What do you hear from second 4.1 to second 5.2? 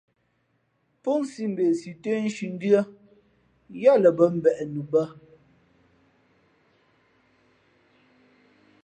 bᾱ mbeʼ nu bᾱ.